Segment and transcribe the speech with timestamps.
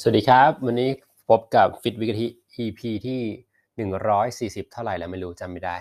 [0.00, 0.90] สวัสดีครับ วันนี้
[1.28, 2.26] พบกับฟิตวิกที
[2.64, 3.20] EP ที่
[4.66, 5.76] 140 เท่าไหร่แล้วไม่รู้จำไม่ได้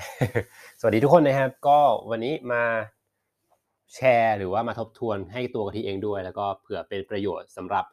[0.80, 2.64] สวัสดีทุกคนนะครับ ก็วันนี้มา
[3.96, 7.84] แชร์หรือว่ามาทบทวนให้ตัวกะทิเองด้วย แล้วก็เผื่อเป็นประโยชน์สำหรับ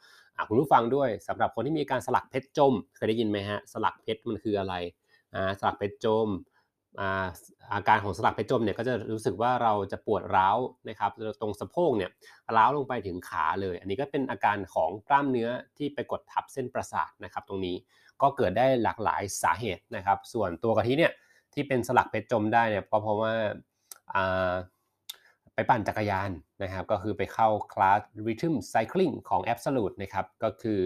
[0.48, 4.74] คุณผู้ฟังด้วยสำหรับคนที่มีการสลักเพชรจม เคยได้ยินไหมฮะสลักเพชรมันคืออะไร
[5.34, 6.28] อ่าสลักเพชรจม
[7.74, 10.58] อาการของสลักเพชรจมเนี่ยก็จะรู้สึกว่าเราจะปวดร้าว
[10.88, 11.10] นะครับ
[11.40, 12.10] ตรงสะโพกเนี่ย
[12.56, 15.48] ร้าวลงไปถึงขาเลย อันนี้ก็เป็นอาการของกล้ามเนื้อ
[15.78, 17.76] ที่ไปกดทับเส้นประสาทนะครับ ตรงนี้
[18.22, 21.12] ก็เกิดได้หลากหลายสาเหตุนะครับ ส่วนตัวกะทิเนี่ย
[21.54, 23.32] ที่เป็นสลักเพชรจมได้เนี่ยก็เพราะว่า
[25.54, 26.30] ไปปั่นจักรยาน
[26.62, 30.80] นะครับ ก็คือไปเข้าคลาส Rhythm Cycling ของ Absolute นะครับก็คือ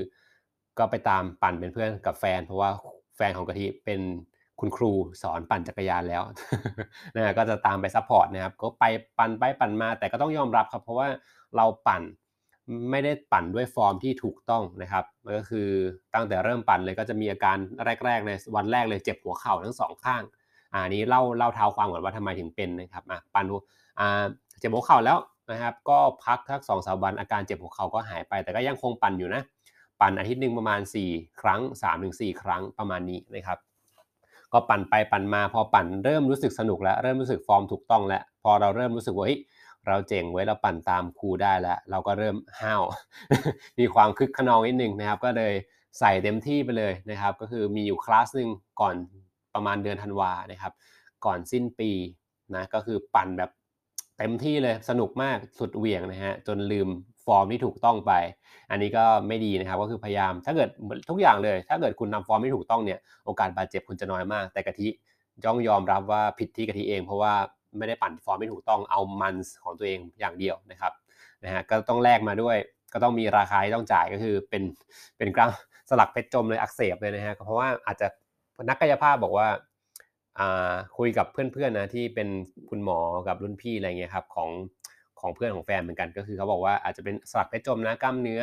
[0.79, 2.71] ก็ไปตามปั่นเป็นเพื่อนกับแฟน เพราะว่า
[3.17, 4.01] แฟนของกะทิเป็น
[4.63, 6.23] คุณครูสอนปั่นจักรยานแล้ว
[7.17, 8.85] นะก็จะตามไป support นะครับ ก็ไป
[9.19, 11.09] ปั่นไปปั่นมา แต่ก็ต้องยอมรับครับ เพราะว่า
[11.57, 12.03] เราปั่น
[12.91, 15.05] ไม่ได้ปั่นด้วยฟอร์มที่ถูกต้องนะครับ
[15.37, 15.69] ก็คือ
[16.15, 17.57] ตั้งแต่เริ่มปั่นเลยก็จะมีอาการ
[18.05, 20.23] แรกๆเลยวันแรกเลยเจ็บหัวเข่าทั้งสองข้าง
[20.73, 23.45] อ่านี้เล่าเล่าเท้าความก่อนว่าทำไมถึงเป็นนะครับอะปั่น
[23.99, 24.25] อ่า
[24.59, 25.19] เจ็บหัวเข่าแล้ว
[25.51, 29.43] นะครับก็พักสักสองสามวันอาการเจ็บหัวเข่าก็หายไป แต่ก็ยังคงปั่นอยู่นะ
[30.01, 31.61] ปั่นอาทิตย์หนึ่งประมาณ 4 ครั้ง
[32.03, 33.59] 3-4 ครั้งประมาณนี้นะครับ
[34.53, 39.27] ก็ปั่นไปปั่นมาพอปั่นเริ่มรู้สึกสนุกแล้ว เริ่มรู้สึกฟอร์มถูกต้องแล้ว พอเราเริ่มรู้สึกว่า
[39.89, 42.83] เราเจ๋งเว้ยเราปั่นตามครูได้แล้ว เราก็เริ่มห้าว
[43.79, 45.55] มีความคึกคะนองนิดนึงนะครับ ก็เลย
[45.99, 48.51] ใส่เต็มที่ไปเลยนะครับ ก็คือมีอยู่คลาสหนึ่ง
[48.81, 48.95] ก่อน
[49.55, 50.73] ประมาณเดือนธันวานะครับ
[51.25, 51.91] ก่อนสิ้นปี
[52.55, 53.51] นะก็คือปั่นแบบ
[54.19, 56.89] เต็มที่เลยสนุกมากสุดเหวี่ยงนะฮะจนลืม
[57.25, 58.13] ฟอร์มที่ถูกต้องไป
[58.71, 60.69] อันนี้ก็ไม่ดีนะครับ ก็คือพยายามถ้าเกิด
[61.11, 64.89] ทุกอย่างเลย ถ้าเกิดคุณทาฟอร์มไม่ถูกต้องเนี่ยโอกาสบาดเจ็บคุณจะน้อยมาก แต่กะทิ
[65.45, 67.35] ย่องยอมรับว่าผิดที่กะทิเอง เพราะว่า
[67.79, 69.35] ไม่ได้ปั่นฟอร์มไม่ถูกต้องเอามัน
[69.65, 70.93] ของตัวเองอย่างเดียวนะครับ
[71.45, 72.57] นะฮะก็ต้องแลกมาด้วย
[72.93, 74.63] ก็ต้องมีราคาที่ต้องจ่ายก็คือเป็น
[75.19, 75.51] เป็นกล้าม
[75.91, 78.07] สลักเพชรจมเลยอักเสบเลยนะฮะเพราะว่าอาจจะ
[78.69, 79.49] นักกายภาพบอกว่า
[80.99, 82.29] คุยกับเพื่อนๆนะที่เป็น
[82.71, 84.49] คุณหมอกับรุ่นพี่อะไรเงี้ยครับของ
[85.23, 88.43] ของเพื่อนของแฟนเหมือนกัน ก็คือเขาบอกว่าอาจจะเป็นสลักเพชรจมนะกล้ามเนื้อ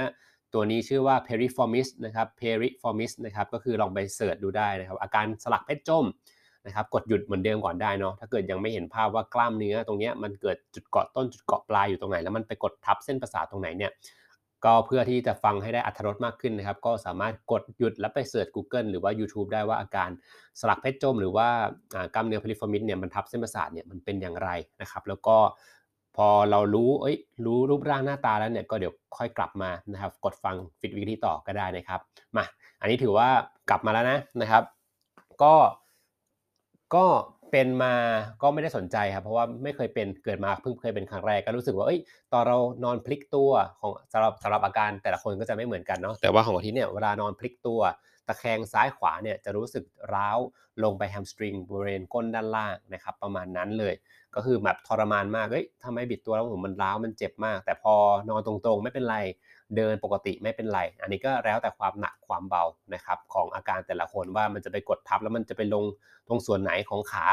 [0.53, 6.05] ตัวนี้ชื่อว่า piriformis นะครับ piriformis นะครับก็คือลองไป search ดูได้นะครับ อาการสลักเพชรจม
[6.65, 13.91] นะครับกดหยุดเหมือนเดิมก่อนได้เนาะถ้าเกิดยังไม่เห็นภาพว่ากล้ามเนื้อตรงนี้มันเกิดจุดเกาะต้นจุดเกาะปลายอยู่ตรงไหน แล้วมันไปกดทับเส้นประสาทตรงไหนเนี่ย
[14.65, 20.09] ก็เพื่อที่จะฟังให้ได้อรรถรสมากขึ้นนะครับ ก็สามารถกดหยุดแล้วไป search Google หรือว่า YouTube ได้ว่าอาการ
[20.59, 21.47] สลักเพชรจม หรือว่า
[22.13, 24.49] กล้ามเนื้อ piriformis เนี่ยมันทับเส้นประสาทเนี่ยมันเป็นอย่างไร
[24.81, 25.37] นะครับ แล้วก็
[26.17, 31.99] พอเรารู้เอ้ยรู้รูปร่างหน้าตาแล้วเนี่ยก็เดี๋ยวค่อยกลับมานะครับ กดฟังฟิตวิธีต่อก็ได้นะครับ
[32.37, 32.45] มา
[32.81, 33.27] อันนี้ถือว่า
[33.69, 34.63] กลับมาแล้วนะนะครับ
[35.43, 35.53] ก็
[36.95, 37.05] ก็
[37.51, 37.93] เป็นมา
[38.41, 41.99] ก็ไม่ได้สนใจครับ เพราะว่าไม่เคยเป็นเกิดมาเพิ่งเคยเป็นครั้งแรกก็รู้สึกว่าเอ้ย
[42.33, 47.79] ตอนเรานอนพลิกตัวของสำหรับสำหรับอาการแต่ละคนก็จะไม่เหมือนกันเนาะแต่ว่าของอาทิตย์เนี่ยเวลานอนพลิกตัว
[48.27, 49.83] ตะแคงซ้ายขวาเนี่ยจะรู้สึก
[50.13, 50.39] ร้าว
[50.83, 53.93] ลงไปแฮมสตริงบริเวณก้นด้านล่างนะครับ ประมาณนั้นเลย
[54.35, 57.93] ก็คือแบบทรมานมากเฮ้ยทำไมบิดตัวแล้วผมมันร้าวมันเจ็บมาก แต่พอ
[58.29, 59.17] นอนตรงๆ ไม่เป็นไร
[59.77, 62.63] เดินปกติไม่เป็นไร อันนี้ก็แล้วแต่ความหนักความเบา
[62.93, 65.85] นะครับของอาการแต่ละคนว่ามันจะไปกดทับแล้วมันจะไปลง
[66.27, 67.25] ตรงส่วนไหนของขา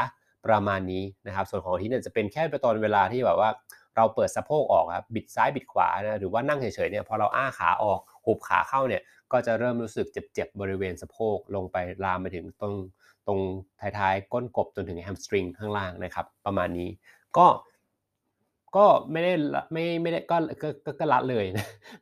[0.47, 3.49] ประมาณนี้นะครับ ส่วนของที่เนี่ยจะเป็นแค่ไปตอนเวลาที่แบบว่า
[3.95, 12.75] เราเปิดสะโพกออกครับบิดซ้ายบิดขวานะหรือว่านั่งเฉยๆเนี่ยพอเราอ้าขาออกหุบขาเข้าเนี่ยก็จะเริ่มรู้สึกเจ็บๆบริเวณสะโพกลงไปลามไปถึงตรง
[13.27, 13.39] ตรง
[13.81, 16.89] ท้ายๆ ก้นกบจนถึงแฮมสตริงข้างล่างนะครับ ประมาณนี้
[17.37, 17.47] ก็
[18.75, 19.33] ก็ไม่ได้
[19.73, 21.45] ไม่ไม่ได้ก็ก็ก็ละเลย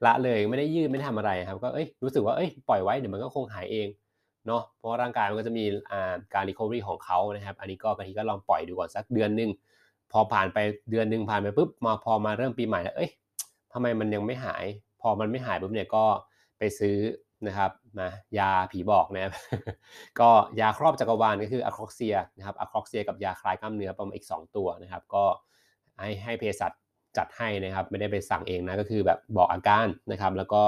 [0.06, 3.88] ละเลยไม่ได้ยืดไม่ได้ทำอะไรครับ ก็เอ้ยรู้สึกว่าเอ้ยปล่อยไว้เดี๋ยวมันก็คงหายเอง
[4.48, 9.50] เนาะเพราะร่างกายมันก็จะมีอ่าการรีคอเวอรี่ของเขานะครับ อันนี้ก็บางทีก็ลองปล่อยดูก่อนสักเดือนหนึ่ง
[10.12, 10.58] พอผ่านไป
[10.92, 13.12] เดือนหนึ่งผ่านไปปุ๊บมาพอมาเริ่มปีใหม่แล้วเอ้ย
[13.74, 14.66] ทำไมมันยังไม่หาย
[15.02, 16.06] พอมันไม่หายปุ๊บเนี่ยก็
[16.58, 16.96] ไปซื้อ
[17.48, 19.34] นะครับนะยาผีบอกนะครับ
[20.20, 20.30] ก็
[20.60, 25.24] ยาครอบจักรวาลก็คืออะครอกเซียนะครับอะครอกเซียกับยาคลายกล้ามเนื้อประมาณอีก 2 ตัวนะครับ ก็
[26.00, 26.72] ให้ให้เภสัช
[27.18, 30.62] จัดให้นะครับ ไม่ได้ไปสั่งเองนะก็คือแบบบอกอาการนะครับ แล้วก็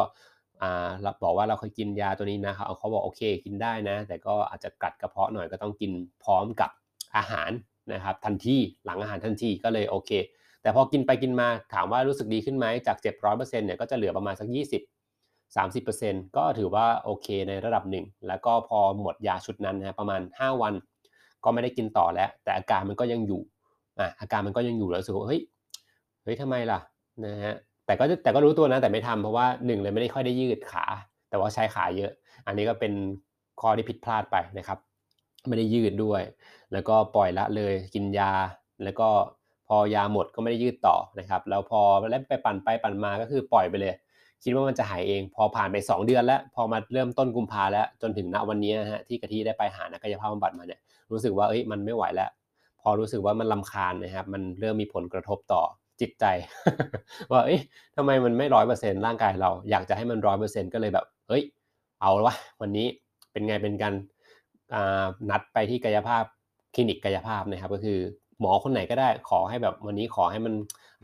[0.62, 0.90] อ่า
[1.24, 5.92] บอกว่าเราเคยกินยาตัวนี้นะครับเขาบอกโอเคกินได้นะ แต่ก็อาจจะกัดกระเพาะหน่อยก็ต้องกิน
[6.24, 6.70] พร้อมกับ
[7.18, 7.52] อาหาร
[7.94, 10.12] นะครับ ทันทีหลังอาหารทันทีก็เลยโอเค
[10.62, 14.97] แต่พอกินไปกินมาถามว่ารู้สึกดีขึ้นไหมจากเจ็บร้อยเปอร์เซ็นต์เนี่ยก็จะเหลือประมาณสัก 20
[15.56, 20.74] 30%ก็ถือว่าโอเคในระดับหนึ่ง แล้วก็พอหมดยาชุดนั้นนะประมาณ 5 วัน
[21.44, 23.42] ก็ไม่ได้กินต่อแล้ว แต่อาการมันก็ยังอยู่
[24.00, 25.42] อะอาการมันก็ยังอยู่แล้วรู้สึกว่าเฮ้ย
[26.24, 26.80] เฮ้ยทำไมล่ะ
[27.26, 27.56] นะฮะ
[27.86, 30.86] แต่ก็แต่ก็รู้ตัวนะแต่ไม่ทำเพราะว่าหนึ่งเลยไม่ได้ค่อยได้ยืดขา
[31.30, 32.12] แต่ว่าใช้ขาเยอะ
[32.48, 32.94] อันนี้ก็เป็น
[33.62, 34.80] ข้อที่ผิดพลาดไปนะครับ
[35.48, 36.22] ไม่ได้ยืดด้วย
[36.74, 38.32] แล้วก็ปล่อยละเลยกินยา
[38.84, 39.10] แล้วก็
[39.68, 43.94] พอยาหมดก็ไม่ได้ยืดต่อนะครับ แล้วพอแล้วไปปั่นไปปั่นมาก็คือปล่อยไปเลย
[44.44, 50.80] คิดว่ามันจะหายเอง พอผ่านไป 2 เดือนแล้ว พอมาเริ่มต้นกุมภาแล้วจนถึงณวันนี้นะฮะที่กะทิได้ไปหานักกายภาพบำบัดมาเนี่ย
[51.12, 52.30] รู้สึกว่าเอ้ยมันไม่ไหวแล้ว
[52.82, 55.62] พอรู้สึกว่ามันลำคาญนะครับ มันเริ่มมีผลกระทบต่อ
[56.02, 56.26] จิตใจ
[57.32, 57.60] ว่าเอ้ย
[57.96, 61.44] ทำไมมันไม่ร้อยเปอร์เซ็นต์ร่างกายเราอยากจะให้มันร้อยเปอร์เซ็นต์ก็เลยแบบเฮ้ย
[62.02, 62.88] เอาวะวันนี้
[63.32, 63.94] เป็นไงเป็นการ
[65.30, 66.24] นัดไปที่กายภาพ
[66.76, 68.00] คลินิกกายภาพนะครับ ก็คือ
[68.42, 70.54] หมอคนไหนก็ได้ขอให้แบบวันนี้ขอให้มัน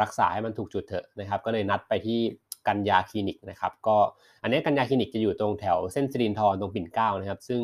[0.01, 2.19] รักษาให้มันถูกจุดเถอะนะครับ ก็เลยนัดไปที่
[2.67, 3.97] กัญญาคลินิกนะครับ ก็
[4.41, 7.61] อันนี้กัญญาคลินิกจะอยู่ตรงแถวเส้นสิรินทรตรงปิ่นเกล้านะครับ ซึ่ง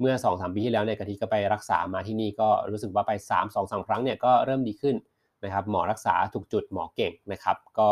[0.00, 4.96] เมื่อ2อสปีที่แล้วเนี่ยกะทิก็ไปรักษามาที่นี่ก็รู้สึกว่าไป3 2 3ครั้งเนี่ยก็เริ่มดีขึ้น
[5.44, 7.88] นะครับหมอรักษาถูกจุดหมอเก่งนะครับ ก็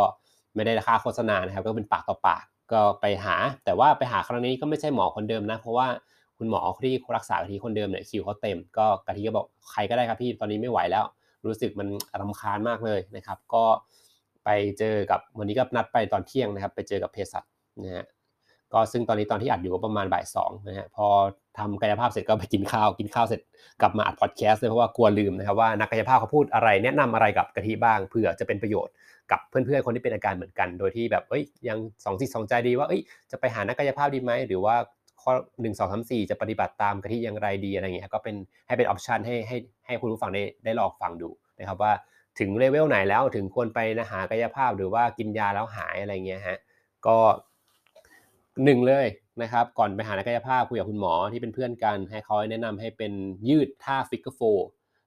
[0.54, 5.88] ไม่ได้ราคาโฆษณานะครับ ก็เป็นปากต่อปากก็ไปหา แต่ว่าไปหาครั้งนี้ก็ไม่ใช่หมอคนเดิมนะ เพราะว่า
[6.38, 11.04] คุณหมอที่รักษากะทิคนเดิมเนี่ยคิวเขาเต็ม ก็กะทิก็บอกใครก็ได้ครับพี่ตอนนี้ไม่ไหวแล้ว
[11.46, 11.88] รู้สึกมัน
[12.20, 13.64] รำคาญมากเลยนะครับ ก็
[14.44, 17.44] ไปเจอกับวันนี้ก็นัดไปตอนเที่ยงนะครับ ไปเจอกับเภสัช
[17.84, 18.06] นะฮะ
[18.72, 21.06] ก็ซึ่งตอนนี้ตอนที่อัดอยู่ก็ประมาณบ่ายสองนะฮะพอ
[21.58, 23.40] ทำกายภาพเสร็จก็ไปกินข้าวกินข้าวเสร็จ
[23.80, 28.94] กลับมาอัดพอดแคสต์เลยเพราะว่ากลัวลืมนะครับว่านักกายภาพเขาพูดอะไรแนะนำอะไรกับกะทิบ้างเผื่อจะเป็นประโยชน์
[29.30, 33.00] กับเพื่อนๆคนที่เป็นอาการเหมือนกัน โดยที่แบบเอ้ยยังสองจิตสองใจดีว่าเอ้ย
[33.30, 34.76] จะไปหานักกายภาพดีไหมหรือว่า
[35.22, 38.36] ข้อหนึ่งสองสามสี่จะปฏิบัติตามกะทิอย่างไรดีอะไรเงี้ยก็เป็น
[38.66, 41.28] ให้เป็น option ให้ให้ให้คุณผู้ฟังได้ได้ลองฟังดู
[41.58, 41.92] นะครับว่า
[42.40, 46.58] ถึงเลเวลไหนแล้วถึงควรไปนะหากายภาพหรือว่ากินยาแล้วหายอะไรเงี้ยฮะ
[47.06, 47.16] ก็
[48.64, 49.06] หนึ่งเลย
[49.42, 53.12] นะครับ ก่อนไปหานักกายภาพคุยกับคุณหมอที่เป็นเพื่อนกัน ให้เขาแนะนำให้เป็น
[53.48, 54.40] ยืดท่า figure four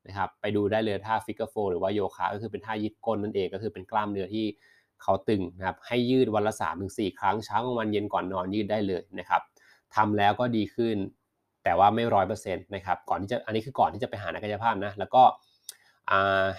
[0.07, 4.45] นะครับไปดูได้เลยท่า figure four หรือว่าโยคะก็คือเป็นท่ายืดก้นนั่นเองก็คือเป็นกล้ามเนื้อที่
[5.01, 9.41] เขาตึงนะครับให้ยืดวันละ3 ถึง 4 ครั้งเช้ากลางวันเย็นก่อนนอนยืดได้เลยนะครับ
[9.95, 10.95] ทำแล้วก็ดีขึ้น
[11.63, 15.23] แต่ว่าไม่ร้อยเปอร์เซ็นต์นะครับก่อนที่จะอันนี้คือก่อนที่จะไปหานักกายภาพนะแล้วก็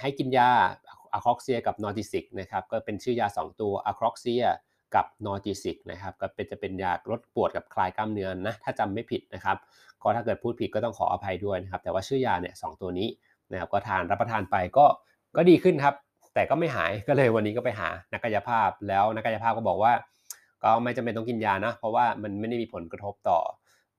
[0.01, 0.51] ให้กินยา
[1.13, 4.45] Arcoxia กับ Norgesic นะครับก็เป็นชื่อยา 2 ตัว Arcoxia
[4.95, 9.57] กับ Norgesic นะครับก็เป็นจะเป็นยาลดปวดกับคลายกล้ามเนื้อนะถ้าจำไม่ผิดนะครับ
[10.03, 13.09] ก็ถ้าเกิดพูดผิดก็ต้องขออภัยด้วยนะครับแต่ว่าชื่อยาเนี่ยสตัวนี้
[13.53, 14.87] นะครับก็ทานรับประทานไปก็
[15.37, 15.95] ก็ดีขึ้นครับ
[16.35, 19.93] แต่ก็ไม่หายก็เลยวันนี้ก็ไปหานักกายภาพแล้วนักกายภาพก็บอกว่า
[20.63, 23.41] ก็ไม่จำเป็นต้องกินยานะ เพราะว่ามันไม่ได้มีผลกระทบต่อ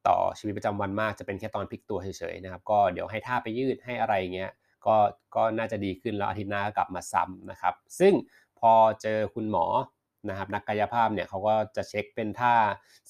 [0.07, 4.51] ต่อชีวิตประจำวันมากจะเป็นแค่ตอนพลิกตัวเฉยๆนะครับก็เดี๋ยวให้ท่าไปยืดให้อะไรเงี้ย
[4.87, 4.95] ก็
[5.35, 8.13] ก็น่าจะดีขึ้นแล้วอาทิตย์หน้าก็กลับมาซ้ำนะครับ ซึ่ง
[8.59, 8.71] พอ
[9.01, 9.65] เจอคุณหมอ
[10.29, 12.53] นะครับนักกายภาพเนี่ยเขาก็จะเช็คเป็นท่า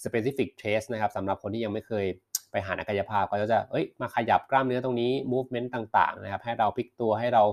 [0.04, 2.06] specific test นะครับสำหรับคนที่ยังไม่เคย
[2.51, 7.44] ไปหานักกายภาพก็จะเอ้ยมาขยับกล้ามเนื้อตรงนี้ movement ต่างๆนะครับให้เราพลิกตัวให้เรา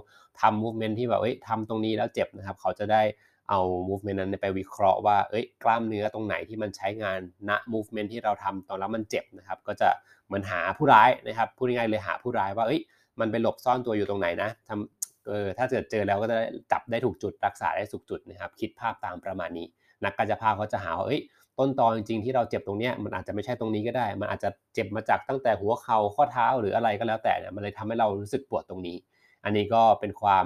[0.40, 3.02] ทำ movement ที่แบบเอ้ยทำตรงนี้แล้วเจ็บนะครับ เขาจะได้
[3.50, 9.88] เอา movement นั้นไปวิเคราะห์ว่าเอ้ยกล้ามเนื้อตรงไหนที่มันใช้งานณ movement ที่เราทำตอนแล้วมันเจ็บนะครับ ก็จะ
[10.26, 12.80] เหมือนหาผู้ร้ายนะครับพูดง่ายๆเลยหาผู้ร้ายว่าเอ้ย
[13.20, 16.38] มันไปหลบซ่อนตัวอยู่ตรงไหนนะทำเออถ้าเกิดเจอแล้วก็จะ
[16.73, 19.67] จับได้ถูกจุดรักษาได้ถูกจุดนะครับ คิดภาพตามประมาณนี้
[20.05, 21.20] นักกายภาพเขาจะหาว่าเอ้ย
[21.59, 28.97] ต้นตอจริงๆที่เราเจ็บตรงนี้มันอาจจะไม่ใช่ตรงนี้ก็ได้ มันอาจจะเจ็บมาจากตั้งแต่หัวเข่าข้อเท้าหรืออะไรก็แล้วแต่เนี่ยมันเลยทำให้เรารู้สึกปวดตรงนี้
[29.44, 30.44] อันนี้ก็เป็นความ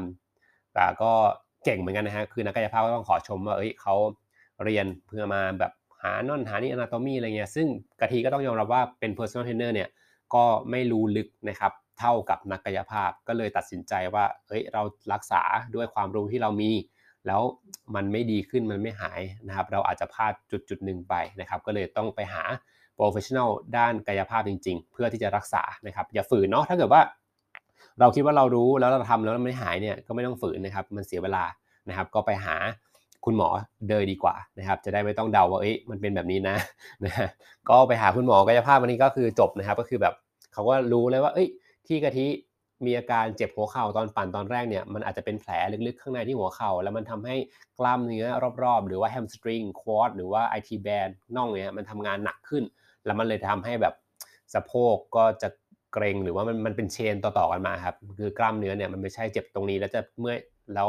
[0.74, 1.12] แต่ก็
[1.64, 3.94] เก่งเหมือนกันนะฮะคือนักกายภาพก็ต้องขอชมว่าเอ้ยเขา
[4.64, 5.72] เรียนเพื่อมาแบบ
[6.02, 7.66] หานอนหานี่อนาโตมีอะไรเงี้ยซึ่ง
[8.00, 9.88] กะทิก็ต้องยอมรับว่าเป็น personal trainer เนี่ย
[10.34, 14.82] ก็ไม่รู้ลึกนะครับ เท่ากับนักกายภาพ ก็เลยตัดสินใจว่าเฮ้ยเรา
[15.12, 15.42] รักษา
[15.74, 16.70] ด้วยความรู้ที่เรามี
[17.26, 17.42] แล้ว
[17.94, 22.44] มันไม่ดีขึ้นมันไม่หายนะครับ เราอาจจะพลาดจุดจุดหนึ่งไปนะครับ ก็เลยต้องไปหา
[22.96, 27.02] professional ด้านกายภาพจริง ๆ เพื่อที่จะรักษานะครับอย่าฝืนเนาะถ้าเกิดว่า
[28.00, 31.44] เราคิดว่าเรารู้แล้วเราทำแล้วมันไม่หายเนี่ยก็ไม่ต้องฝืนนะครับ มันเสียเวลา
[31.88, 32.56] นะครับ ก็ไปหา
[33.24, 33.48] คุณหมอ
[33.88, 36.56] เลยดีกว่านะครับ จะได้ไม่ต้องเดาว่าเอ้ยมันเป็นแบบนี้นะ
[37.04, 37.26] นะ
[37.68, 40.14] ก็ไปหาคุณหมอกายภาพวันนี้ก็คือจบนะครับ ก็คือแบบ
[40.52, 41.48] เขาก็รู้เลยว่า เอ้ย
[41.88, 42.26] ที่กะทิ
[42.86, 45.50] มีอาการเจ็บหัวเข่าตอนปั่นตอนแรกเนี่ยมันอาจจะเป็นแผล
[45.86, 47.36] ลึกๆข้างในที่หัวเข่าแล้วมันทำให้
[47.78, 48.26] กล้ามเนื้อ
[48.62, 52.64] รอบๆ หรือว่าแฮมสตริงควอดหรือว่าไอทีแบนน่องเนี่ยมันทำงานหนักขึ้น
[53.04, 53.94] แล้วมันเลยทำให้แบบ
[54.54, 55.48] สะโพกก็จะ
[55.92, 60.38] เกรงหรือว่ามันมันเป็นเชนต่อๆกันมาครับคือกล้ามเนื้อเนี่ยมันไม่ใช่เจ็บตรงนี้แล้วจะเมื่อย
[60.74, 60.88] แล้ว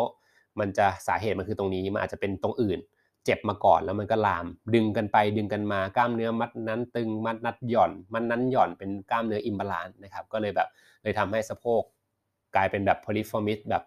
[0.59, 2.79] มันจะสาเหตุมันคือตรงนี้มันอาจจะเป็นตรงอื่น
[3.27, 10.67] เจ็บมาก่อนแล้วมันก็ลาม ดึงกันไปดึงกันมากล้ามเนื้อมัดนั้นตึงมัดนั้นหย่อน มัดนั้นหย่อนเป็นกล้ามเนื้อ imbalance นะครับก็เลยแบบ
[11.03, 11.81] เลยทำให้สะโพก
[12.55, 13.83] กลายเป็นแบบ piriformis แบบ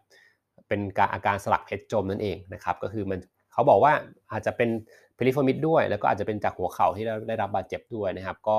[0.68, 3.20] เป็นการอาการสลักเพชรจมนั่นเองนะครับก็คือมัน
[3.52, 3.92] เขาบอกว่า
[4.32, 4.70] อาจจะเป็น
[5.14, 8.58] piriformis ด้วย แล้วก็อาจจะเป็นจากหัวเข่าที่ได้รับบาดเจ็บด้วยนะครับ ก็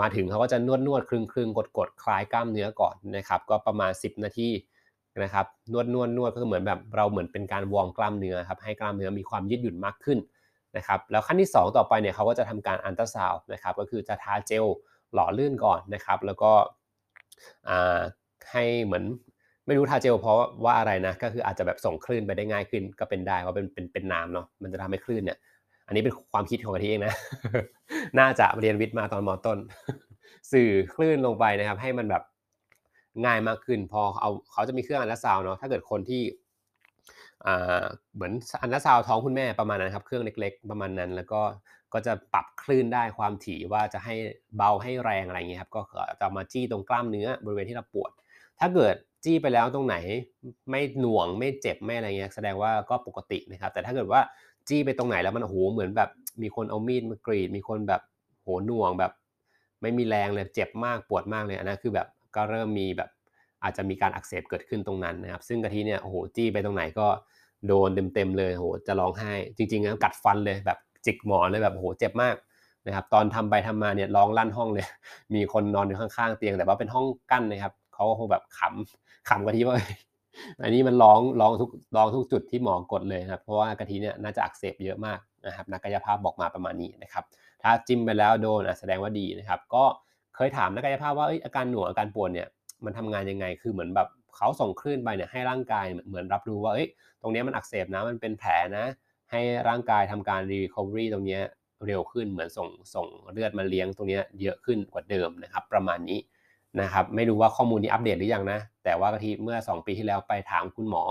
[0.00, 4.48] มาถึงเขาก็จะนวดนวดคลึงคลึงกดกดคลายกล้ามเนื้อก่อนนะครับก็ประมาณ 10 นาที
[5.24, 10.18] นะครับนวดนวดนวดก็เหมือนแบบเราเหมือนเป็นการ warm กล้ามเนื้อครับให้กล้ามเนื้อมีความยืดหยุ่นมากขึ้น
[10.76, 14.64] นะครับแล้วขั้นที่ 2 ต่อไปเนี่ยเขาก็จะทำการอันตราซาวนะครับก็คือจะทาเจล
[15.14, 16.52] หล่อลื่นก่อนนะครับ แล้วก็
[18.50, 19.04] ให้เหมือน
[19.66, 25.38] ไม่รู้ทาเจลเพราะว่าอะไรนะก็คืออาจจะแบบส่งคลื่นไปได้ง่ายขึ้นก็เป็นได้เพราะเป็นเป็นเป็นน้ำเนาะมันจะทำให้คลื่นเนี่ย
[25.86, 27.14] อันนี้เป็นความคิดของกะทิเองนะ
[28.18, 29.58] น่าจะเรียนวิทย์มาตอนมต้น
[30.52, 32.22] สื่อคลื่นลงไปนะครับ ให้มันแบบ
[33.24, 36.22] ง่ายมากขึ้น พอเอาเขาจะมีเครื่องอันดัซาวเนาะถ้าเกิดคนที่
[38.14, 41.40] เหมือนอันดัซาวท้องคุณแม่ประมาณนั้นครับ เครื่องเล็ก ๆ ประมาณนั้น แล้วก็
[41.92, 44.14] ก็จะปรับคลื่นได้ความถี่ว่าจะให้
[44.56, 45.80] เบาให้แรงอะไรเงี้ยครับก็
[46.20, 48.10] จะมาจี้ตรงกล้ามเนื้อบริเวณที่เราปวด
[48.60, 49.96] ถ้าเกิดจี้ไปแล้วตรงไหน
[50.70, 54.20] ไม่หน่วงไม่เจ็บไม่อะไรเงี้ยแสดงว่าก็ปกตินะครับ แต่ถ้าเกิดว่า
[54.68, 56.10] จี้ไปตรงไหนแล้วมันโหเหมือนแบบ
[56.42, 58.02] มีคนเอามีดมากรีด มีคนแบบ
[58.42, 59.12] โหหน่วงแบบ
[59.82, 63.10] ไม่มีแรงเลยเจ็บมากปวดมากเลยอันะคือแบบ ก็เริ่มมีแบบ
[63.62, 67.06] อาจจะมีการอักเสบเกิดขึ้นตรงนั้นนะครับ ซึ่งกะทิเนี่ยโอ้โหจี้ไปตรงไหนก็
[67.66, 72.36] โดนเต็มๆเลยโหจะร้องไห้ จริงๆนะกัดฟันเลยแบบจิกหมอนเลยแบบโหเจ็บมาก
[72.86, 74.86] นะครับ ตอนทำไปทำมาเนี่ยร้องลั่นห้องเลย
[75.34, 79.76] มีคนนอนอยู่ข้างๆเตียง แต่ว่าเป็นห้องกั้นนะครับเขาคงแบบขำขำกะทิว่า
[80.62, 87.24] อันนี้มันร้องร้องทุกร้องทุกจุดที่หมอกดเลยครับ เพราะว่ากะทิเนี่ยน่าจะอักเสบเยอะมากนะครับนักกายภาพบอกมาประมาณนี้นะครับ
[87.62, 89.84] ถ้าจิ้มไปแล้วโดนแสดงว่าดีนะครับ ก็
[90.46, 92.48] ยถามนักกายภาพว่าอาการหนวดอาการปวดเนี่ย
[92.84, 96.88] มันทำงานยังไง คือเหมือนแบบเขาส่งคลื่นไปเนี่ยให้ร่างกายเหมือนรับรู้ว่าเอ้ย
[97.22, 98.86] ตรงนี้มันอักเสบนะมันเป็นแผลนะ
[99.30, 101.40] ให้ร่างกายทำการ recovery ตรงนี้
[101.86, 106.18] เร็วขึ้นเหมือนส่งส่งเลือดมาเลี้ยงตรงนี้เยอะขึ้นกว่าเดิมนะครับ ประมาณนี้
[106.80, 111.02] นะครับไม่รู้ว่าข้อมูลนี้อัปเดตหรือยังนะ แต่ว่ากะทิเมื่อ 2 ปีที่แล้วไปถามคุณหมอ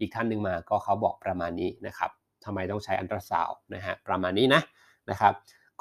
[0.00, 2.10] อีกท่านหนึ่งมาก็เขาบอกประมาณนี้นะครับ
[2.44, 4.60] ทำไมต้องใช้อันตราซาวนะฮะประมาณนี้นะ
[5.10, 5.32] นะครับ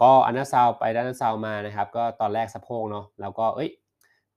[0.02, 3.70] ก็อันตราซาวไปด้านซาวมานะครับ ก็ตอนแรกสะโพกเนาะแล้วก็เอ้ย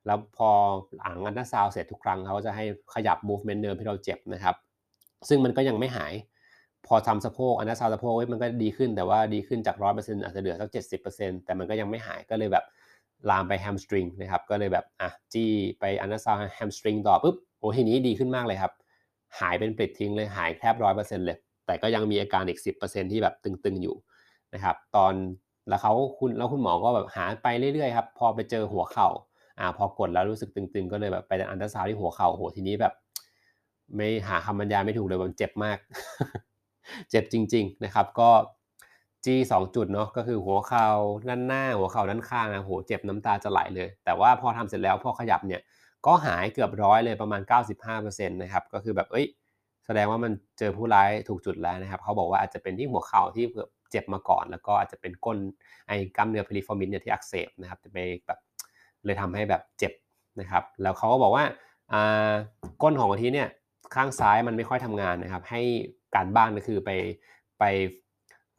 [0.07, 0.51] แล้วพอ
[0.99, 2.65] หลังอันตราซาวเสร็จทุกครั้งเขาจะให้
[2.95, 4.57] ขยับ movement เดิมที่เราเจ็บนะครับ
[5.29, 6.13] ซึ่งมันก็ยังไม่หาย
[6.87, 10.71] พอทำสะโพกอันตราซาวสะโพกมันก็ดีขึ้นแต่ว่าดีขึ้นจาก100%อร์เซ็นต์อาจจะเหลือสัก
[11.03, 12.65] 70%แต่มันก็ยังไม่หายก็เลยแบบ
[13.31, 15.51] ลามไปแฮมสตริงนะครับก็เลยแบบอะจี้
[15.81, 18.73] ไปอันตราซาวแฮมสตริงต่อปุ๊บโอ้ทีนี้ดีขึ้นมากเลยครับ
[19.41, 23.97] หายเป็นปลิดทิ้งเลยหายแทบ100%เปอร์เซ็นต์เลย แต่ก็ยังมีอาการอีก10%ที่แบบตึงๆอยู่
[24.55, 25.15] นะครับตอน
[25.69, 29.09] แล้วเขาคุณแล้วคุณหมอก็แบบหาไปเรื่อยๆครับพอไปเจอหัวเข่า
[29.59, 32.93] อ่าพอกดแล้วรู้สึกตึงๆ ก็เลยแบบไปอันตราซาวที่หัวเข่าโหทีนี้แบบ
[33.95, 35.79] ไม่หาคำบรรยายไม่ถูกเลยมันเจ็บมาก
[37.11, 38.31] เจ็บจริง ๆนะครับ ก็
[39.25, 40.89] จีสองจุดเนาะก็คือหัวเข่า
[41.29, 45.61] ด้านหน้าหัวเข่าด้านข้างนะโหเจ็บน้ำตาจะไหลเลย แต่ว่าพอทำเสร็จแล้วพอขยับเนี่ย
[46.07, 47.41] ก็หายเกือบร้อยเลยประมาณ
[47.91, 49.27] 95%นะครับก็คือแบบเอ้ย
[49.87, 53.45] แสดงว่ามันเจอผู้ร้ายถูกจุดแล้วนะครับเขาบอกว่าอาจจะเป็นที่หัวเข่าที่
[53.93, 55.39] เจ็บมาก่อน แล้วก็อาจจะเป็นก้น
[55.89, 58.39] ไอ้กล้ามเนื้อ piriformis เนี่ยที่อักเสบนะครับจะไปแบบ
[59.05, 59.93] เลยทำให้แบบเจ็บ
[60.41, 61.45] นะครับ แล้วเขาก็บอกว่า
[62.83, 63.49] ก้นของกะทิเนี่ย
[63.95, 65.61] ข้างซ้ายมันไม่ค่อยทำงานนะครับ ให้
[66.15, 66.91] การบ้านก็คือไป
[67.59, 67.65] ไป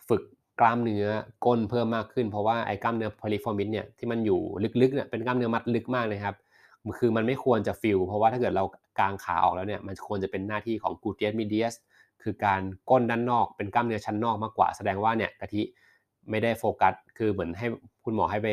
[0.08, 0.24] ฝึก
[0.60, 1.06] กล้ามเนื้อ
[1.46, 4.40] ก้นเพิ่มมากขึ้น เพราะว่าไอ้กล้ามเนื้อ piriformis เนี่ยที่มันอยู่
[4.82, 6.36] ลึกๆเนี่ยเป็นกล้ามเนื้อมัดลึกมากเลยครับ
[7.00, 8.64] คือมันไม่ควรจะ feel เพราะว่าถ้าเกิดเรา
[9.00, 11.74] กางขาออกแล้วเนี่ยมันควรจะเป็นหน้าที่ของ gluteus medius
[12.24, 15.62] คือการก้นด้านนอกเป็นกล้ามเนื้อชั้นนอกมากกว่า แสดงว่าเนี่ยกะทิ
[16.30, 17.68] ไม่ได้โฟกัส คือเหมือนให้
[18.04, 18.50] คุณหมอให้ไป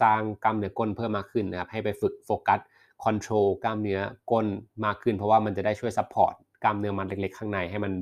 [0.00, 2.60] สร้างกล้ามเนื้อก้นเพิ่มมากขึ้นนะครับให้ไปฝึก focus
[3.04, 4.46] control กล้ามเนื้อก้น
[4.84, 7.92] มากขึ้น เพราะว่ามันจะได้ช่วย support กล้ามเนื้อมัดเล็กๆ ข้างในให้มัน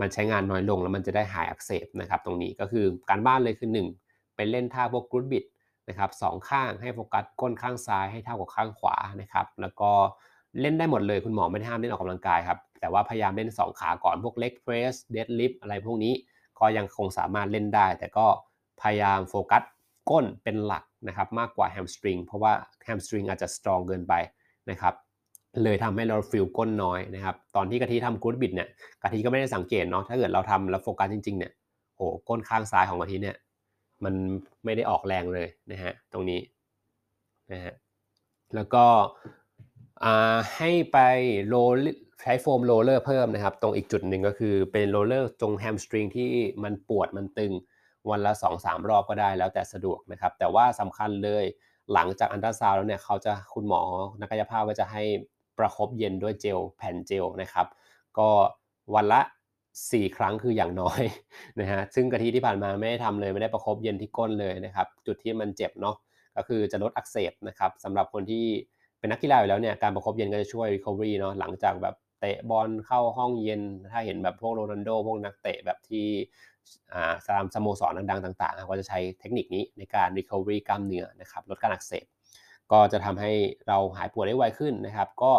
[0.00, 5.44] มันใช้งานน้อยลงแล้วมันจะได้หายอักเสบนะครับ ตรงนี้ก็คือการบ้านเลยคือ1ไปเล่นท่าพวก glute bridge
[5.88, 9.90] นะครับสองข้างให้โฟกัสก้นข้างซ้ายให้เท่ากับข้างขวานะครับ แล้วก็
[10.60, 16.14] เล่นได้หมดเลยคุณหมอไม่ได้ห้ามเล่นออกกำลังกายครับ แต่ว่าพยายามเล่น 2 ขาก่อนพวก leg press deadlift อะไรพวกนี้
[16.58, 18.26] ก็ยังคงสามารถเล่นได้ แต่ก็
[18.82, 19.62] พยายามโฟกัส
[20.10, 22.52] ก้นเป็นหลักนะครับมากกว่า hamstring เพราะว่า
[22.84, 24.14] hamstring อาจจะ strong เกินไป
[24.70, 24.94] นะครับ
[25.64, 28.68] เลยทำให้เรา feel ก้นน้อยนะครับตอนที่กะทิทำกูดบิดเนี่ย
[29.02, 31.52] กะทิก็ไม่ได้สังเกตเนาะถ้าเกิดเราทำแล้วโฟกัสจริงๆเนี่ย
[31.96, 33.36] โอ้ก้นข้างซ้ายของกะทิเนี่ย
[34.04, 34.14] มัน
[34.64, 36.40] ไม่ได้ออกแรงเลยนะฮะตรงนี้
[37.52, 37.74] นะฮะ
[38.54, 38.84] แล้วก็
[40.56, 40.98] ให้ไป
[41.46, 41.54] roll
[42.26, 46.30] ใช้ foam roller เพิ่มนะครับ ตรงอีกจุดหนึ่งก็คือเป็น roller ตรง hamstring ที่
[46.62, 47.52] มันปวดมันตึง
[48.10, 51.44] วันละ 2-3 รอบก็ได้แล้วแต่สะดวกนะครับ แต่ว่าสำคัญเลย
[51.92, 53.80] หลังจากอันตราซาวแล้วเนี่ยเขาจะคุณหมอ
[54.20, 55.02] นักกายภาพก็จะให้
[55.58, 57.66] ประคบเย็นด้วยเจลแผ่นเจลนะครับ
[58.18, 58.28] ก็
[58.94, 59.20] วันละ
[59.68, 61.02] 4 ครั้งคืออย่างน้อย
[61.60, 65.96] นะฮะซึ่งกะทิที่ผ่านมาไม่ได้ทำเลยไม่ได้ประครบเย็นที่ก้นเลยนะครับ จุดที่มันเจ็บเนาะ
[66.36, 68.44] ก็คือจะลดอักเสบนะครับสำหรับคนที่
[68.98, 76.06] เป็นนักกีฬาอยู่แล้วเนี่ยการประครบเย็นก็จะช่วย recovery เนาะหลังจากแบบ เตะบอลเข้าห้องเย็น ถ้าเห็นแบบพวกโรนัลโดพวกนักเตะแบบที่
[77.28, 82.04] ตามสโมสรดังๆต่างๆก็จะใช้เทคนิคนี้ในการ recovery กล้ามเนื้อนะครับลดการอักเสบ
[82.72, 83.32] ก็จะทำให้
[83.68, 85.32] เราหายปวดได้ไวขึ้นนะครับ ก็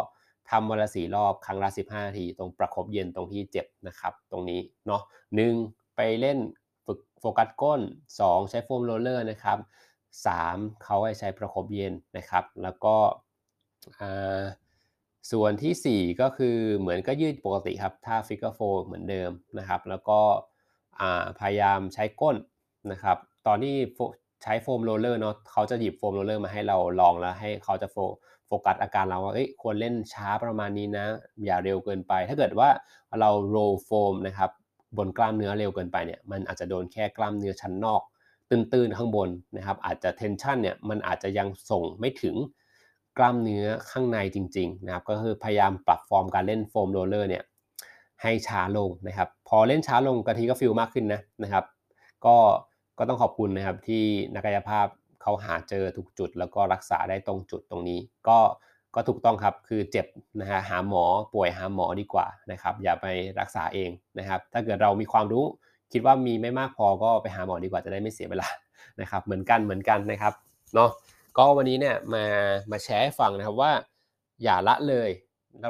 [0.51, 5.01] ทำวันละสี่รอบครั้งละ15นาที ตรงประคบเย็นตรงที่เจ็บนะครับ ตรงนี้เนาะ
[5.35, 5.53] หนึ่ง
[5.95, 6.37] ไปเล่น
[6.85, 7.81] ฝึกโฟกัสก้น
[8.15, 9.57] 2 ใช้ foam roller นะครับ
[10.21, 12.95] 3เขาให้ใช้ประคบเย็นนะครับ แล้วก็
[15.31, 20.19] ส่วนที่ 4 ก็คือเหมือนก็ยืดปกติครับท่า figure four เหมือนเดิมนะครับ แล้วก็
[21.39, 22.37] พยายามใช้ก้น
[22.91, 23.17] นะครับ
[23.47, 23.75] ตอนที่
[24.43, 27.97] ใช้ foam roller เนาะเขาจะหยิบ foam roller มาให้เราลองแล้วให้เขาจะโฟ
[28.47, 31.05] โฟกัสอาการเราว่าเอ้ยควรเล่นช้าประมาณนี้นะ
[31.45, 32.69] อย่าเร็วเกินไป ถ้าเกิดว่า
[33.19, 34.51] เรา roll foam นะครับ
[34.97, 38.01] บนกล้ามเนื้อเร็วเกินไปเนี่ยมันอาจจะโดนแค่กล้ามเนื้อชั้นนอก
[38.49, 42.35] ตื้นๆข้างบนนะครับ อาจจะ tension เนี่ยมันอาจจะยังส่งไม่ถึง
[43.17, 47.43] กล้ามเนื้อข้างในจริงๆนะครับก็คือพยายามปรับฟอร์มการเล่น foam roller เนี่ย
[48.21, 51.63] ให้ช้าลงนะครับ พอเล่นช้าลงกะทิก็ feel มากขึ้นนะนะครับ
[52.25, 52.35] ก็
[52.97, 54.03] ก็ต้องขอบคุณนะครับที่
[54.33, 54.87] นักกายภาพ
[55.21, 58.39] เขาหาเจอถูกจุด แล้วก็รักษาได้ตรงจุดตรงนี้ ก็
[58.95, 60.05] ก็ถูกต้องครับคือเจ็บ
[60.39, 61.03] นะฮะหาหมอ
[61.33, 63.05] ป่วยหาหมอดีกว่านะครับ อย่าไป
[63.39, 65.45] รักษาเองนะครับ ถ้าเกิดเรามีความรู้
[65.91, 68.47] คิดว่ามีไม่มากพอก็ไปหาหมอดีกว่าจะได้ไม่เสียเวลา
[69.01, 70.33] นะครับ เหมือนกันเหมือนกันนะครับ
[70.75, 70.89] เนาะ
[71.37, 72.25] ก็วันนี้เนี่ยมา
[72.71, 73.71] มาแชร์ให้ฟังนะครับว่า
[74.43, 75.09] อย่าละเลย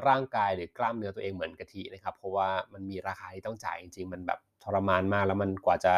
[0.07, 5.93] ร่างกายหรือกล้ามเนื้อตัวเองเหมือนกะทินะครับ เพราะว่ามันมีราคาที่ต้องจ่ายจริงๆ มันแบบทรมานมากแล้วมันกว่าจะ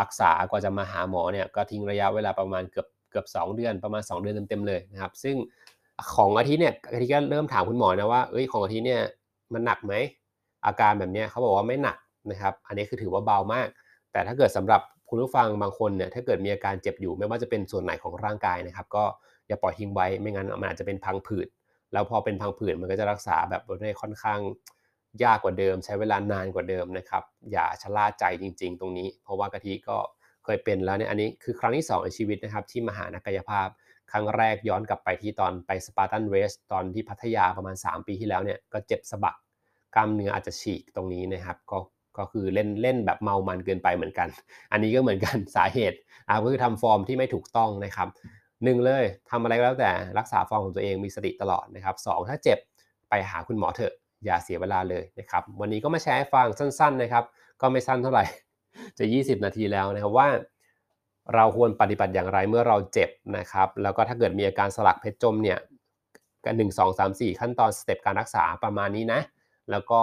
[0.00, 5.36] รักษากว่าจะมาหาหมอเนี่ยก็ทิ้งระยะเวลาประมาณเกือบเกือบ 2 เดือนประมาณ 2 เดือนเต็มๆเลยนะครับ ซึ่ง
[6.14, 9.02] ของอาทิตย์เนี่ยอาทิตย์ก็เริ่มถามคุณหมอนะว่าเอ้ยของอาทิตย์เนี่ย
[9.52, 9.94] มันหนักไหม
[10.66, 11.96] อาการแบบนี้เขาบอกว่าไม่หนัก
[12.30, 13.68] นะครับ อันนี้คือถือว่าเบามาก
[14.12, 19.04] แต่ถ้าเกิดสำหรับ คุณผู้ฟังบางคนเนี่ยถ้าเกิดมีอาการเจ็บอยู่ ไม่ว่าจะเป็นส่วนไหนของร่างกายนะครับ ก็
[19.48, 21.48] อย่าปล่อยทิ้งไว้ไม่งั้นมันอาจจะเป็นพังผืด
[21.92, 24.40] แล้วพอเป็นพังผืดมันก็จะรักษาแบบได้ค่อนข้าง
[25.22, 29.98] ยากกว่าเดิม ใช้เวลานานกว่าเดิมนะครับอย่าชะล่าใจจริง ๆ ตรงนี้ เพราะว่ากะทิก็
[30.44, 33.68] เคยเป็นแล้วเนี่ยอันนี้คือครั้งที่ 2 ในชีวิตนะครับที่มาหานักกายภาพ
[34.10, 39.36] ครั้งแรกย้อนกลับไปที่ตอนไป Spartan Race ตอนที่พัทยาประมาณ 3 ปีที่แล้วเนี่ยก็เจ็บสะบัก
[39.94, 41.78] กล้ามเนื้ออาจจะฉีกตรงนี้นะครับ ก็
[42.20, 44.28] ก็คือเล่นเล่นแบบเมามันเกินไปเหมือนกัน
[44.72, 45.96] อันนี้ก็เหมือนกันสาเหตุ
[46.28, 48.08] อ่าก็คือทำฟอร์มที่ไม่ถูกต้องนะครับ
[48.64, 52.58] หนึ่งเลยทำอะไรก็แล้วแต่รักษาฟอร์มของตัวเองมีสติตลอดนะครับสองถ้าเจ็บ
[53.08, 53.92] ไปหาคุณหมอเถอะ
[54.24, 57.24] อย่าเสียเวลาเลยนะครับวันนี้ก็มาแชร์ให้ฟังสั้นๆนะครับ
[57.60, 58.24] ก็ไม่สั้นเท่าไหร่
[58.98, 60.28] จะ 20 นาทีแล้วนะครับว่า
[61.34, 65.58] เราควรปฏิบัติอย่างไรเมื่อเราเจ็บนะครับ แล้วก็ถ้าเกิดมีอาการสลักเพชรจมเนี่ย
[66.44, 69.20] กันหนึ่งสองสามสี่ขั้นตอนสเต็ปการรักษาประมาณนี้นะ
[69.70, 70.02] แล้วก็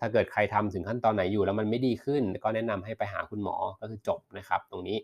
[0.00, 4.98] ถ้าเกิดใครทำถึงขั้นตอนไหนอยู่แล้วมันไม่ดีขึ้น ก็แนะนำให้ไปหาคุณหมอก็คือจบนะครับ ตรงนี้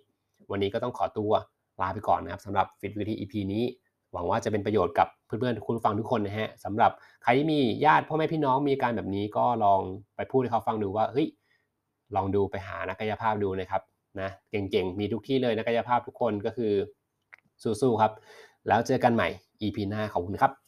[0.50, 1.32] วันนี้ก็ต้องขอตัว
[1.80, 3.64] ลาไปก่อนนะครับสำหรับฟิตวิธี EP นี้
[4.12, 6.90] หวังว่าจะเป็นประโยชน์กับเพื่อนๆคุณฟังทุกคนนะฮะสำหรับ
[7.22, 9.80] ใครที่มีญาติพ่อแม่พี่น้องมีอาการแบบนี้ก็ลอง
[10.16, 11.26] ไปพูดให้เขาฟังดูว่าเฮ้ย
[12.16, 13.82] ลองดูไปหานักกายภาพดูนะครับ
[14.20, 16.72] นะเก่งๆ มีทุกที่เลยนักกายภาพทุกคนก็คือ
[17.62, 18.12] สู้ๆครับ
[18.68, 19.28] แล้วเจอกันใหม่
[19.62, 20.65] EP หน้าขอบคุณครับ